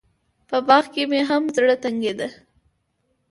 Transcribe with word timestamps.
په 0.49 0.57
باغ 0.67 0.85
کښې 0.93 1.03
مې 1.11 1.21
هم 1.29 1.43
زړه 1.55 1.75
تنګېده. 1.83 2.27